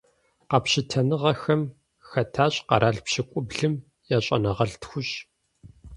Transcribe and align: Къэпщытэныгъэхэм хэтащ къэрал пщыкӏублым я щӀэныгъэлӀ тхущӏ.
Къэпщытэныгъэхэм 0.49 1.61
хэтащ 2.09 2.53
къэрал 2.67 2.97
пщыкӏублым 3.05 3.73
я 4.15 4.17
щӀэныгъэлӀ 4.25 4.75
тхущӏ. 4.81 5.13